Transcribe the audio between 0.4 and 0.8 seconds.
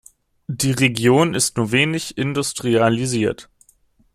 Die